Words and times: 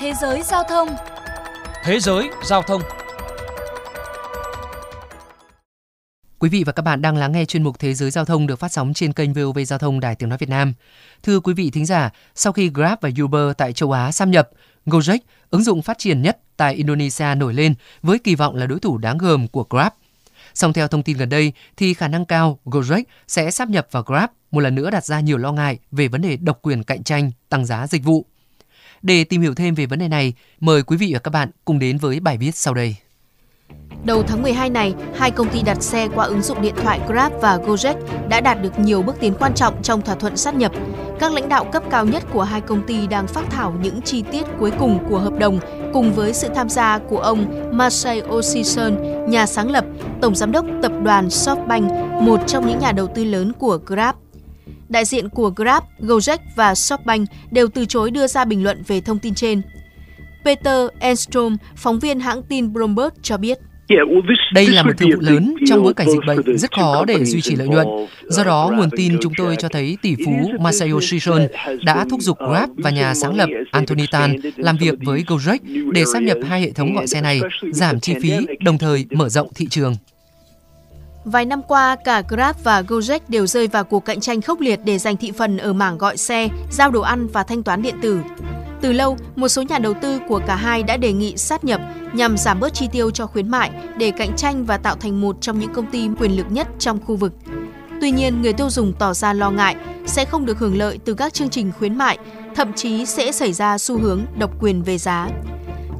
Thế 0.00 0.12
giới 0.20 0.42
giao 0.42 0.62
thông 0.68 0.88
Thế 1.84 2.00
giới 2.00 2.30
giao 2.44 2.62
thông 2.62 2.82
Quý 6.38 6.48
vị 6.48 6.64
và 6.64 6.72
các 6.72 6.82
bạn 6.82 7.02
đang 7.02 7.16
lắng 7.16 7.32
nghe 7.32 7.44
chuyên 7.44 7.62
mục 7.62 7.78
Thế 7.78 7.94
giới 7.94 8.10
giao 8.10 8.24
thông 8.24 8.46
được 8.46 8.56
phát 8.56 8.72
sóng 8.72 8.94
trên 8.94 9.12
kênh 9.12 9.32
VOV 9.32 9.58
Giao 9.66 9.78
thông 9.78 10.00
Đài 10.00 10.14
Tiếng 10.14 10.28
nói 10.28 10.38
Việt 10.38 10.48
Nam. 10.48 10.74
Thưa 11.22 11.40
quý 11.40 11.54
vị 11.54 11.70
thính 11.70 11.86
giả, 11.86 12.10
sau 12.34 12.52
khi 12.52 12.70
Grab 12.74 12.98
và 13.00 13.10
Uber 13.22 13.56
tại 13.58 13.72
châu 13.72 13.92
Á 13.92 14.12
xâm 14.12 14.30
nhập, 14.30 14.50
Gojek, 14.86 15.18
ứng 15.50 15.62
dụng 15.62 15.82
phát 15.82 15.98
triển 15.98 16.22
nhất 16.22 16.38
tại 16.56 16.74
Indonesia 16.74 17.34
nổi 17.36 17.54
lên 17.54 17.74
với 18.02 18.18
kỳ 18.18 18.34
vọng 18.34 18.54
là 18.54 18.66
đối 18.66 18.80
thủ 18.80 18.98
đáng 18.98 19.18
gờm 19.18 19.48
của 19.48 19.66
Grab. 19.70 19.92
Song 20.54 20.72
theo 20.72 20.88
thông 20.88 21.02
tin 21.02 21.16
gần 21.16 21.28
đây 21.28 21.52
thì 21.76 21.94
khả 21.94 22.08
năng 22.08 22.24
cao 22.24 22.58
Gojek 22.64 23.02
sẽ 23.28 23.50
sắp 23.50 23.68
nhập 23.68 23.88
vào 23.90 24.02
Grab 24.02 24.30
một 24.50 24.60
lần 24.60 24.74
nữa 24.74 24.90
đặt 24.90 25.04
ra 25.04 25.20
nhiều 25.20 25.38
lo 25.38 25.52
ngại 25.52 25.78
về 25.90 26.08
vấn 26.08 26.22
đề 26.22 26.36
độc 26.36 26.58
quyền 26.62 26.84
cạnh 26.84 27.02
tranh, 27.02 27.30
tăng 27.48 27.66
giá 27.66 27.86
dịch 27.86 28.04
vụ. 28.04 28.26
Để 29.02 29.24
tìm 29.24 29.40
hiểu 29.40 29.54
thêm 29.54 29.74
về 29.74 29.86
vấn 29.86 29.98
đề 29.98 30.08
này, 30.08 30.34
mời 30.60 30.82
quý 30.82 30.96
vị 30.96 31.10
và 31.12 31.18
các 31.18 31.30
bạn 31.30 31.50
cùng 31.64 31.78
đến 31.78 31.98
với 31.98 32.20
bài 32.20 32.38
viết 32.38 32.56
sau 32.56 32.74
đây. 32.74 32.96
Đầu 34.04 34.22
tháng 34.22 34.42
12 34.42 34.70
này, 34.70 34.94
hai 35.16 35.30
công 35.30 35.48
ty 35.48 35.62
đặt 35.62 35.82
xe 35.82 36.08
qua 36.14 36.24
ứng 36.24 36.42
dụng 36.42 36.62
điện 36.62 36.74
thoại 36.82 37.00
Grab 37.08 37.32
và 37.40 37.56
Gojek 37.56 37.94
đã 38.28 38.40
đạt 38.40 38.62
được 38.62 38.78
nhiều 38.78 39.02
bước 39.02 39.16
tiến 39.20 39.34
quan 39.38 39.54
trọng 39.54 39.82
trong 39.82 40.02
thỏa 40.02 40.14
thuận 40.14 40.36
sát 40.36 40.54
nhập. 40.54 40.72
Các 41.18 41.32
lãnh 41.32 41.48
đạo 41.48 41.64
cấp 41.64 41.82
cao 41.90 42.06
nhất 42.06 42.22
của 42.32 42.42
hai 42.42 42.60
công 42.60 42.86
ty 42.86 43.06
đang 43.06 43.26
phát 43.26 43.50
thảo 43.50 43.74
những 43.82 44.02
chi 44.02 44.24
tiết 44.32 44.42
cuối 44.58 44.70
cùng 44.78 44.98
của 45.08 45.18
hợp 45.18 45.38
đồng 45.38 45.58
cùng 45.92 46.12
với 46.12 46.32
sự 46.32 46.48
tham 46.54 46.68
gia 46.68 46.98
của 46.98 47.18
ông 47.18 47.70
Marcel 47.72 48.24
Ossison, 48.28 48.96
nhà 49.30 49.46
sáng 49.46 49.70
lập, 49.70 49.84
tổng 50.20 50.34
giám 50.34 50.52
đốc 50.52 50.66
tập 50.82 50.92
đoàn 51.02 51.28
SoftBank, 51.28 52.20
một 52.22 52.40
trong 52.46 52.66
những 52.66 52.78
nhà 52.78 52.92
đầu 52.92 53.06
tư 53.14 53.24
lớn 53.24 53.52
của 53.58 53.78
Grab. 53.86 54.14
Đại 54.90 55.04
diện 55.04 55.28
của 55.28 55.50
Grab, 55.50 55.82
Gojek 56.00 56.38
và 56.56 56.72
SoftBank 56.72 57.26
đều 57.50 57.68
từ 57.68 57.84
chối 57.84 58.10
đưa 58.10 58.26
ra 58.26 58.44
bình 58.44 58.64
luận 58.64 58.82
về 58.86 59.00
thông 59.00 59.18
tin 59.18 59.34
trên. 59.34 59.62
Peter 60.44 60.88
Enstrom, 60.98 61.56
phóng 61.76 61.98
viên 61.98 62.20
hãng 62.20 62.42
tin 62.42 62.72
Bloomberg 62.72 63.14
cho 63.22 63.36
biết. 63.36 63.58
Đây 64.54 64.66
là 64.66 64.82
một 64.82 64.90
thương 64.98 65.10
vụ 65.10 65.20
lớn 65.20 65.54
trong 65.68 65.82
bối 65.82 65.94
cảnh 65.94 66.06
dịch 66.10 66.26
bệnh 66.26 66.58
rất 66.58 66.72
khó 66.76 67.04
để 67.04 67.24
duy 67.24 67.40
trì 67.40 67.56
lợi 67.56 67.68
nhuận. 67.68 67.86
Do 68.28 68.44
đó, 68.44 68.70
nguồn 68.76 68.90
tin 68.96 69.16
chúng 69.20 69.32
tôi 69.36 69.56
cho 69.56 69.68
thấy 69.68 69.96
tỷ 70.02 70.14
phú 70.26 70.32
Masayo 70.60 71.00
Shishon 71.00 71.46
đã 71.84 72.06
thúc 72.10 72.20
giục 72.20 72.38
Grab 72.38 72.70
và 72.76 72.90
nhà 72.90 73.14
sáng 73.14 73.36
lập 73.36 73.48
Anthony 73.70 74.06
Tan 74.10 74.36
làm 74.56 74.76
việc 74.76 74.94
với 75.04 75.24
Gojek 75.26 75.58
để 75.92 76.04
sáp 76.12 76.22
nhập 76.22 76.38
hai 76.48 76.60
hệ 76.60 76.70
thống 76.70 76.94
gọi 76.94 77.06
xe 77.06 77.20
này, 77.20 77.40
giảm 77.72 78.00
chi 78.00 78.14
phí, 78.22 78.32
đồng 78.60 78.78
thời 78.78 79.06
mở 79.10 79.28
rộng 79.28 79.48
thị 79.54 79.66
trường. 79.70 79.94
Vài 81.24 81.44
năm 81.44 81.62
qua, 81.62 81.96
cả 82.04 82.22
Grab 82.28 82.56
và 82.62 82.82
Gojek 82.82 83.20
đều 83.28 83.46
rơi 83.46 83.66
vào 83.66 83.84
cuộc 83.84 84.04
cạnh 84.04 84.20
tranh 84.20 84.40
khốc 84.40 84.60
liệt 84.60 84.80
để 84.84 84.98
giành 84.98 85.16
thị 85.16 85.32
phần 85.32 85.56
ở 85.56 85.72
mảng 85.72 85.98
gọi 85.98 86.16
xe, 86.16 86.48
giao 86.70 86.90
đồ 86.90 87.00
ăn 87.00 87.26
và 87.26 87.42
thanh 87.42 87.62
toán 87.62 87.82
điện 87.82 87.94
tử. 88.02 88.20
Từ 88.80 88.92
lâu, 88.92 89.16
một 89.36 89.48
số 89.48 89.62
nhà 89.62 89.78
đầu 89.78 89.94
tư 89.94 90.20
của 90.28 90.40
cả 90.46 90.56
hai 90.56 90.82
đã 90.82 90.96
đề 90.96 91.12
nghị 91.12 91.36
sát 91.36 91.64
nhập 91.64 91.80
nhằm 92.12 92.36
giảm 92.36 92.60
bớt 92.60 92.74
chi 92.74 92.88
tiêu 92.92 93.10
cho 93.10 93.26
khuyến 93.26 93.48
mại 93.48 93.70
để 93.96 94.10
cạnh 94.10 94.36
tranh 94.36 94.64
và 94.64 94.76
tạo 94.76 94.96
thành 94.96 95.20
một 95.20 95.36
trong 95.40 95.58
những 95.58 95.72
công 95.72 95.86
ty 95.86 96.08
quyền 96.18 96.36
lực 96.36 96.46
nhất 96.50 96.68
trong 96.78 97.00
khu 97.06 97.16
vực. 97.16 97.32
Tuy 98.00 98.10
nhiên, 98.10 98.42
người 98.42 98.52
tiêu 98.52 98.70
dùng 98.70 98.92
tỏ 98.92 99.14
ra 99.14 99.32
lo 99.32 99.50
ngại 99.50 99.76
sẽ 100.06 100.24
không 100.24 100.46
được 100.46 100.58
hưởng 100.58 100.78
lợi 100.78 100.98
từ 101.04 101.14
các 101.14 101.34
chương 101.34 101.50
trình 101.50 101.72
khuyến 101.78 101.98
mại, 101.98 102.18
thậm 102.54 102.72
chí 102.72 103.06
sẽ 103.06 103.32
xảy 103.32 103.52
ra 103.52 103.78
xu 103.78 103.98
hướng 103.98 104.20
độc 104.38 104.50
quyền 104.60 104.82
về 104.82 104.98
giá. 104.98 105.28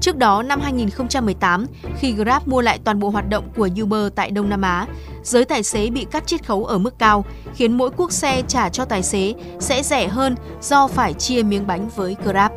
Trước 0.01 0.17
đó, 0.17 0.43
năm 0.43 0.61
2018, 0.61 1.67
khi 1.99 2.13
Grab 2.13 2.49
mua 2.49 2.61
lại 2.61 2.79
toàn 2.85 3.01
bộ 3.01 3.11
hoạt 3.11 3.29
động 3.29 3.49
của 3.57 3.69
Uber 3.83 4.13
tại 4.15 4.31
Đông 4.31 4.49
Nam 4.49 4.63
Á, 4.63 4.87
giới 5.23 5.45
tài 5.45 5.63
xế 5.63 5.91
bị 5.91 6.07
cắt 6.11 6.27
chiết 6.27 6.47
khấu 6.47 6.65
ở 6.65 6.79
mức 6.79 6.99
cao, 6.99 7.25
khiến 7.55 7.79
mỗi 7.79 7.91
cuốc 7.91 8.13
xe 8.13 8.43
trả 8.49 8.69
cho 8.69 8.85
tài 8.85 9.03
xế 9.03 9.35
sẽ 9.61 9.83
rẻ 9.83 10.09
hơn 10.09 10.35
do 10.63 10.87
phải 10.87 11.13
chia 11.13 11.43
miếng 11.43 11.67
bánh 11.67 11.89
với 11.97 12.17
Grab. 12.25 12.53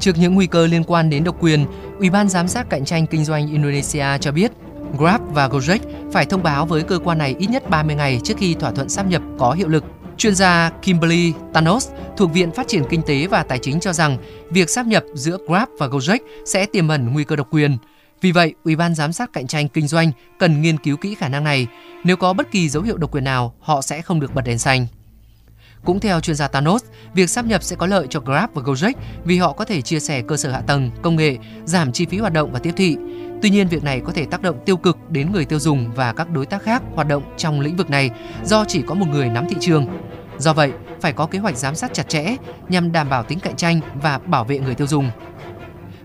Trước 0.00 0.12
những 0.18 0.34
nguy 0.34 0.46
cơ 0.46 0.66
liên 0.66 0.84
quan 0.84 1.10
đến 1.10 1.24
độc 1.24 1.36
quyền, 1.40 1.66
Ủy 1.98 2.10
ban 2.10 2.28
giám 2.28 2.48
sát 2.48 2.70
cạnh 2.70 2.84
tranh 2.84 3.06
kinh 3.06 3.24
doanh 3.24 3.48
Indonesia 3.48 4.06
cho 4.20 4.32
biết 4.32 4.52
Grab 4.98 5.20
và 5.32 5.48
Gojek 5.48 5.78
phải 6.12 6.26
thông 6.26 6.42
báo 6.42 6.66
với 6.66 6.82
cơ 6.82 6.98
quan 7.04 7.18
này 7.18 7.34
ít 7.38 7.50
nhất 7.50 7.70
30 7.70 7.96
ngày 7.96 8.20
trước 8.24 8.34
khi 8.38 8.54
thỏa 8.54 8.70
thuận 8.70 8.88
sáp 8.88 9.06
nhập 9.06 9.22
có 9.38 9.52
hiệu 9.52 9.68
lực. 9.68 9.84
Chuyên 10.16 10.34
gia 10.34 10.70
Kimberly 10.82 11.32
Thanos 11.54 11.88
thuộc 12.16 12.32
Viện 12.32 12.50
Phát 12.50 12.68
triển 12.68 12.84
Kinh 12.90 13.02
tế 13.02 13.26
và 13.26 13.42
Tài 13.42 13.58
chính 13.58 13.80
cho 13.80 13.92
rằng 13.92 14.18
việc 14.50 14.70
sáp 14.70 14.86
nhập 14.86 15.04
giữa 15.14 15.38
Grab 15.48 15.68
và 15.78 15.86
Gojek 15.86 16.18
sẽ 16.44 16.66
tiềm 16.66 16.88
ẩn 16.88 17.12
nguy 17.12 17.24
cơ 17.24 17.36
độc 17.36 17.48
quyền. 17.50 17.78
Vì 18.20 18.32
vậy, 18.32 18.54
Ủy 18.64 18.76
ban 18.76 18.94
giám 18.94 19.12
sát 19.12 19.32
cạnh 19.32 19.46
tranh 19.46 19.68
kinh 19.68 19.86
doanh 19.86 20.12
cần 20.38 20.62
nghiên 20.62 20.78
cứu 20.78 20.96
kỹ 20.96 21.14
khả 21.14 21.28
năng 21.28 21.44
này. 21.44 21.66
Nếu 22.04 22.16
có 22.16 22.32
bất 22.32 22.50
kỳ 22.50 22.68
dấu 22.68 22.82
hiệu 22.82 22.96
độc 22.96 23.10
quyền 23.12 23.24
nào, 23.24 23.54
họ 23.60 23.82
sẽ 23.82 24.02
không 24.02 24.20
được 24.20 24.34
bật 24.34 24.42
đèn 24.44 24.58
xanh. 24.58 24.86
Cũng 25.84 26.00
theo 26.00 26.20
chuyên 26.20 26.36
gia 26.36 26.48
Thanos, 26.48 26.84
việc 27.14 27.30
sáp 27.30 27.46
nhập 27.46 27.62
sẽ 27.62 27.76
có 27.76 27.86
lợi 27.86 28.06
cho 28.10 28.20
Grab 28.20 28.50
và 28.54 28.62
Gojek 28.62 28.92
vì 29.24 29.38
họ 29.38 29.52
có 29.52 29.64
thể 29.64 29.82
chia 29.82 30.00
sẻ 30.00 30.22
cơ 30.28 30.36
sở 30.36 30.50
hạ 30.50 30.60
tầng, 30.60 30.90
công 31.02 31.16
nghệ, 31.16 31.36
giảm 31.64 31.92
chi 31.92 32.06
phí 32.06 32.18
hoạt 32.18 32.32
động 32.32 32.52
và 32.52 32.58
tiếp 32.58 32.72
thị. 32.76 32.96
Tuy 33.42 33.50
nhiên, 33.50 33.68
việc 33.68 33.84
này 33.84 34.00
có 34.00 34.12
thể 34.12 34.26
tác 34.26 34.42
động 34.42 34.58
tiêu 34.64 34.76
cực 34.76 35.10
đến 35.10 35.32
người 35.32 35.44
tiêu 35.44 35.58
dùng 35.58 35.92
và 35.94 36.12
các 36.12 36.30
đối 36.30 36.46
tác 36.46 36.62
khác 36.62 36.82
hoạt 36.94 37.08
động 37.08 37.22
trong 37.36 37.60
lĩnh 37.60 37.76
vực 37.76 37.90
này 37.90 38.10
do 38.44 38.64
chỉ 38.64 38.82
có 38.82 38.94
một 38.94 39.06
người 39.08 39.28
nắm 39.28 39.46
thị 39.48 39.56
trường. 39.60 39.86
Do 40.38 40.52
vậy, 40.52 40.72
phải 41.00 41.12
có 41.12 41.26
kế 41.26 41.38
hoạch 41.38 41.56
giám 41.56 41.74
sát 41.74 41.94
chặt 41.94 42.08
chẽ 42.08 42.36
nhằm 42.68 42.92
đảm 42.92 43.08
bảo 43.08 43.22
tính 43.22 43.40
cạnh 43.40 43.56
tranh 43.56 43.80
và 44.02 44.18
bảo 44.18 44.44
vệ 44.44 44.58
người 44.58 44.74
tiêu 44.74 44.86
dùng. 44.86 45.10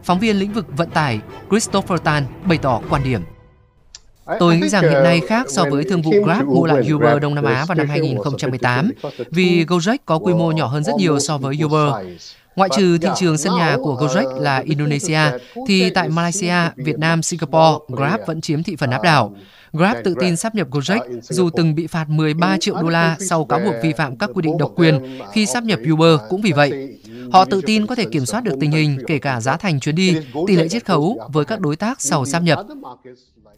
Phóng 0.04 0.20
viên 0.20 0.36
lĩnh 0.40 0.54
vực 0.54 0.66
vận 0.78 0.90
tải 0.90 1.20
Christopher 1.50 2.02
Tan 2.04 2.26
bày 2.46 2.58
tỏ 2.58 2.82
quan 2.90 3.04
điểm. 3.04 3.22
Tôi 4.40 4.58
nghĩ 4.58 4.70
rằng 4.70 4.84
hiện 4.84 5.04
nay 5.04 5.22
khác 5.28 5.46
so 5.50 5.66
với 5.72 5.84
thương 5.84 6.02
vụ 6.02 6.12
Grab 6.24 6.46
mua 6.46 6.66
lại 6.66 6.94
Uber 6.94 7.22
Đông 7.22 7.36
Nam 7.36 7.44
Á 7.44 7.66
vào 7.66 7.76
năm 7.76 7.90
2018 7.90 8.92
vì 9.32 9.66
Gojek 9.66 9.98
có 10.06 10.18
quy 10.18 10.34
mô 10.34 10.52
nhỏ 10.52 10.68
hơn 10.68 10.84
rất 10.84 10.94
nhiều 10.98 11.20
so 11.20 11.38
với 11.38 11.58
Uber. 11.66 12.08
Ngoại 12.56 12.70
trừ 12.78 12.98
thị 12.98 13.08
trường 13.16 13.38
sân 13.38 13.56
nhà 13.58 13.78
của 13.84 13.96
Gojek 13.96 14.40
là 14.40 14.60
Indonesia, 14.60 15.20
thì 15.68 15.90
tại 15.90 16.10
Malaysia, 16.10 16.56
Việt 16.76 17.00
Nam, 17.00 17.22
Singapore, 17.22 17.86
Grab 17.88 18.20
vẫn 18.28 18.42
chiếm 18.42 18.64
thị 18.64 18.76
phần 18.76 18.92
áp 18.92 19.02
đảo. 19.04 19.36
Grab 19.74 19.98
tự 20.04 20.16
tin 20.20 20.36
sắp 20.36 20.56
nhập 20.56 20.70
Gojek 20.70 21.00
dù 21.22 21.50
từng 21.50 21.76
bị 21.76 21.88
phạt 21.88 22.10
13 22.10 22.58
triệu 22.60 22.76
đô 22.82 22.90
la 22.90 23.16
sau 23.20 23.46
cáo 23.46 23.60
buộc 23.60 23.74
vi 23.84 23.94
phạm 23.94 24.16
các 24.16 24.30
quy 24.34 24.42
định 24.42 24.58
độc 24.58 24.72
quyền 24.76 25.20
khi 25.34 25.46
sắp 25.46 25.64
nhập 25.64 25.80
Uber 25.92 26.20
cũng 26.30 26.42
vì 26.42 26.52
vậy. 26.52 27.00
Họ 27.32 27.46
tự 27.46 27.62
tin 27.66 27.88
có 27.88 27.96
thể 27.96 28.06
kiểm 28.06 28.26
soát 28.26 28.44
được 28.44 28.54
tình 28.60 28.72
hình 28.72 28.98
kể 29.08 29.20
cả 29.20 29.42
giá 29.42 29.58
thành 29.58 29.80
chuyến 29.80 29.96
đi, 29.96 30.16
tỷ 30.48 30.56
lệ 30.56 30.70
chiết 30.70 30.86
khấu 30.86 31.20
với 31.34 31.46
các 31.46 31.60
đối 31.60 31.76
tác 31.76 32.02
sau 32.02 32.26
sáp 32.26 32.44
nhập. 32.44 32.60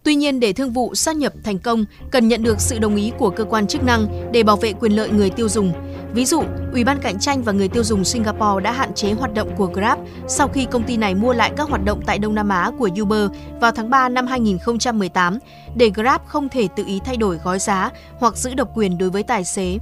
Tuy 0.03 0.15
nhiên, 0.15 0.39
để 0.39 0.53
thương 0.53 0.73
vụ 0.73 0.95
sát 0.95 1.15
nhập 1.15 1.33
thành 1.43 1.59
công, 1.59 1.85
cần 2.11 2.27
nhận 2.27 2.43
được 2.43 2.61
sự 2.61 2.79
đồng 2.79 2.95
ý 2.95 3.11
của 3.17 3.29
cơ 3.29 3.43
quan 3.43 3.67
chức 3.67 3.83
năng 3.83 4.31
để 4.31 4.43
bảo 4.43 4.57
vệ 4.57 4.73
quyền 4.73 4.95
lợi 4.95 5.09
người 5.09 5.29
tiêu 5.29 5.49
dùng. 5.49 5.73
Ví 6.13 6.25
dụ, 6.25 6.43
Ủy 6.73 6.83
ban 6.83 6.99
cạnh 6.99 7.19
tranh 7.19 7.43
và 7.43 7.51
người 7.51 7.67
tiêu 7.67 7.83
dùng 7.83 8.03
Singapore 8.03 8.63
đã 8.63 8.71
hạn 8.71 8.93
chế 8.93 9.13
hoạt 9.13 9.33
động 9.33 9.55
của 9.57 9.65
Grab 9.65 9.99
sau 10.27 10.47
khi 10.47 10.65
công 10.71 10.83
ty 10.83 10.97
này 10.97 11.15
mua 11.15 11.33
lại 11.33 11.51
các 11.57 11.69
hoạt 11.69 11.85
động 11.85 12.01
tại 12.05 12.19
Đông 12.19 12.35
Nam 12.35 12.49
Á 12.49 12.71
của 12.79 12.89
Uber 13.01 13.31
vào 13.61 13.71
tháng 13.71 13.89
3 13.89 14.09
năm 14.09 14.27
2018 14.27 15.39
để 15.75 15.89
Grab 15.89 16.21
không 16.25 16.49
thể 16.49 16.67
tự 16.75 16.83
ý 16.87 16.99
thay 17.05 17.17
đổi 17.17 17.39
gói 17.43 17.59
giá 17.59 17.91
hoặc 18.17 18.37
giữ 18.37 18.53
độc 18.53 18.69
quyền 18.75 18.97
đối 18.97 19.09
với 19.09 19.23
tài 19.23 19.43
xế. 19.43 19.77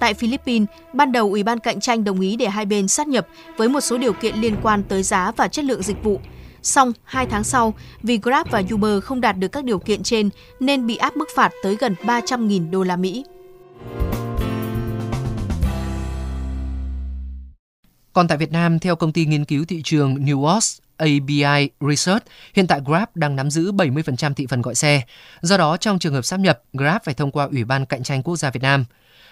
Tại 0.00 0.14
Philippines, 0.14 0.68
ban 0.92 1.12
đầu 1.12 1.28
Ủy 1.28 1.42
ban 1.42 1.58
cạnh 1.58 1.80
tranh 1.80 2.04
đồng 2.04 2.20
ý 2.20 2.36
để 2.36 2.48
hai 2.48 2.66
bên 2.66 2.88
sát 2.88 3.08
nhập 3.08 3.26
với 3.56 3.68
một 3.68 3.80
số 3.80 3.98
điều 3.98 4.12
kiện 4.12 4.34
liên 4.36 4.56
quan 4.62 4.82
tới 4.82 5.02
giá 5.02 5.32
và 5.36 5.48
chất 5.48 5.64
lượng 5.64 5.82
dịch 5.82 6.02
vụ. 6.02 6.20
Song 6.62 6.92
hai 7.04 7.26
tháng 7.26 7.44
sau, 7.44 7.74
vì 8.02 8.18
Grab 8.22 8.46
và 8.50 8.62
Uber 8.74 9.04
không 9.04 9.20
đạt 9.20 9.38
được 9.38 9.48
các 9.48 9.64
điều 9.64 9.78
kiện 9.78 10.02
trên 10.02 10.30
nên 10.60 10.86
bị 10.86 10.96
áp 10.96 11.16
mức 11.16 11.28
phạt 11.36 11.52
tới 11.62 11.76
gần 11.80 11.94
300.000 12.02 12.70
đô 12.70 12.82
la 12.82 12.96
Mỹ. 12.96 13.24
Còn 18.12 18.28
tại 18.28 18.38
Việt 18.38 18.52
Nam, 18.52 18.78
theo 18.78 18.96
công 18.96 19.12
ty 19.12 19.26
nghiên 19.26 19.44
cứu 19.44 19.64
thị 19.64 19.80
trường 19.84 20.14
Newos 20.14 20.78
ABI 20.96 21.70
Research, 21.88 22.24
hiện 22.54 22.66
tại 22.66 22.80
Grab 22.86 23.08
đang 23.14 23.36
nắm 23.36 23.50
giữ 23.50 23.72
70% 23.72 24.34
thị 24.34 24.46
phần 24.46 24.62
gọi 24.62 24.74
xe. 24.74 25.02
Do 25.40 25.56
đó, 25.56 25.76
trong 25.76 25.98
trường 25.98 26.14
hợp 26.14 26.22
sáp 26.22 26.40
nhập, 26.40 26.62
Grab 26.72 27.02
phải 27.04 27.14
thông 27.14 27.30
qua 27.30 27.44
Ủy 27.44 27.64
ban 27.64 27.86
Cạnh 27.86 28.02
tranh 28.02 28.22
Quốc 28.22 28.36
gia 28.36 28.50
Việt 28.50 28.62
Nam. 28.62 28.84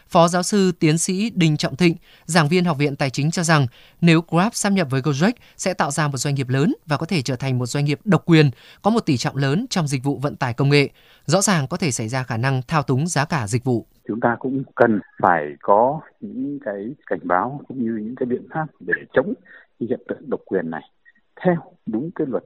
Phó 0.09 0.29
giáo 0.29 0.43
sư 0.43 0.73
tiến 0.81 0.99
sĩ 0.99 1.31
Đinh 1.35 1.57
Trọng 1.57 1.77
Thịnh, 1.77 1.97
giảng 2.25 2.49
viên 2.49 2.65
Học 2.65 2.79
viện 2.79 2.97
Tài 2.97 3.11
chính 3.11 3.31
cho 3.31 3.43
rằng 3.43 3.67
nếu 4.01 4.21
Grab 4.31 4.53
sáp 4.53 4.73
nhập 4.73 4.89
với 4.91 5.01
Gojek 5.01 5.33
sẽ 5.57 5.75
tạo 5.75 5.91
ra 5.91 6.09
một 6.09 6.17
doanh 6.17 6.35
nghiệp 6.35 6.49
lớn 6.49 6.75
và 6.87 6.97
có 6.97 7.07
thể 7.07 7.23
trở 7.23 7.37
thành 7.37 7.59
một 7.59 7.67
doanh 7.67 7.85
nghiệp 7.85 8.01
độc 8.05 8.23
quyền, 8.27 8.51
có 8.83 8.91
một 8.91 9.01
tỷ 9.07 9.17
trọng 9.17 9.37
lớn 9.37 9.67
trong 9.71 9.89
dịch 9.89 10.05
vụ 10.05 10.19
vận 10.19 10.37
tải 10.37 10.55
công 10.55 10.69
nghệ. 10.69 10.89
Rõ 11.25 11.41
ràng 11.41 11.67
có 11.71 11.77
thể 11.77 11.91
xảy 11.91 12.09
ra 12.09 12.23
khả 12.23 12.37
năng 12.37 12.63
thao 12.69 12.83
túng 12.83 13.07
giá 13.07 13.25
cả 13.25 13.47
dịch 13.47 13.65
vụ. 13.65 13.87
Chúng 14.09 14.21
ta 14.21 14.37
cũng 14.41 14.63
cần 14.75 15.01
phải 15.23 15.47
có 15.63 16.01
những 16.21 16.59
cái 16.65 16.95
cảnh 17.07 17.21
báo 17.23 17.61
cũng 17.69 17.85
như 17.85 17.97
những 18.05 18.15
cái 18.15 18.27
biện 18.27 18.47
pháp 18.55 18.67
để 18.81 18.95
chống 19.13 19.35
hiện 19.81 20.01
tượng 20.09 20.31
độc 20.31 20.41
quyền 20.45 20.71
này 20.71 20.83
theo 21.41 21.57
đúng 21.87 22.11
cái 22.15 22.27
luật 22.31 22.45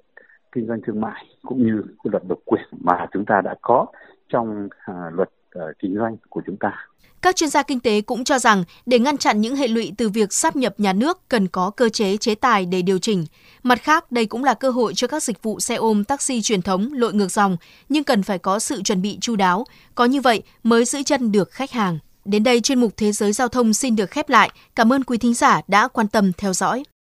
kinh 0.52 0.66
doanh 0.66 0.80
thương 0.86 1.00
mại 1.00 1.24
cũng 1.42 1.66
như 1.66 1.82
cái 1.86 2.10
luật 2.10 2.22
độc 2.28 2.38
quyền 2.44 2.64
mà 2.80 3.06
chúng 3.12 3.24
ta 3.24 3.40
đã 3.44 3.54
có 3.62 3.86
trong 4.28 4.68
à, 4.78 4.94
luật 5.12 5.28
Ờ, 5.54 5.72
kinh 5.78 5.94
doanh 5.98 6.16
của 6.28 6.42
chúng 6.46 6.56
ta. 6.56 6.86
Các 7.22 7.36
chuyên 7.36 7.50
gia 7.50 7.62
kinh 7.62 7.80
tế 7.80 8.00
cũng 8.00 8.24
cho 8.24 8.38
rằng 8.38 8.64
để 8.86 8.98
ngăn 8.98 9.18
chặn 9.18 9.40
những 9.40 9.56
hệ 9.56 9.68
lụy 9.68 9.92
từ 9.98 10.08
việc 10.08 10.32
sáp 10.32 10.56
nhập 10.56 10.74
nhà 10.78 10.92
nước 10.92 11.28
cần 11.28 11.48
có 11.48 11.70
cơ 11.70 11.88
chế 11.88 12.16
chế 12.16 12.34
tài 12.34 12.66
để 12.66 12.82
điều 12.82 12.98
chỉnh. 12.98 13.26
Mặt 13.62 13.82
khác, 13.82 14.12
đây 14.12 14.26
cũng 14.26 14.44
là 14.44 14.54
cơ 14.54 14.70
hội 14.70 14.94
cho 14.94 15.06
các 15.06 15.22
dịch 15.22 15.42
vụ 15.42 15.60
xe 15.60 15.74
ôm 15.74 16.04
taxi 16.04 16.42
truyền 16.42 16.62
thống 16.62 16.92
lội 16.92 17.14
ngược 17.14 17.30
dòng, 17.30 17.56
nhưng 17.88 18.04
cần 18.04 18.22
phải 18.22 18.38
có 18.38 18.58
sự 18.58 18.82
chuẩn 18.82 19.02
bị 19.02 19.18
chu 19.20 19.36
đáo, 19.36 19.64
có 19.94 20.04
như 20.04 20.20
vậy 20.20 20.42
mới 20.62 20.84
giữ 20.84 21.02
chân 21.02 21.32
được 21.32 21.50
khách 21.50 21.70
hàng. 21.70 21.98
Đến 22.24 22.42
đây 22.42 22.60
chuyên 22.60 22.80
mục 22.80 22.92
Thế 22.96 23.12
giới 23.12 23.32
giao 23.32 23.48
thông 23.48 23.74
xin 23.74 23.96
được 23.96 24.10
khép 24.10 24.28
lại. 24.28 24.50
Cảm 24.74 24.92
ơn 24.92 25.04
quý 25.04 25.18
thính 25.18 25.34
giả 25.34 25.60
đã 25.68 25.88
quan 25.88 26.08
tâm 26.08 26.32
theo 26.32 26.52
dõi. 26.52 26.84